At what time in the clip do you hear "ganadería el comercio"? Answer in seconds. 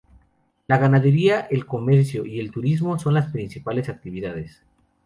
0.79-2.25